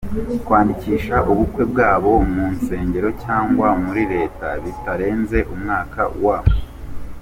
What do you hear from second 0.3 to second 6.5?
kwandikisha ubukwe bwabo mu nsengero cyangwa muri Leta bitarenze umwaka wa.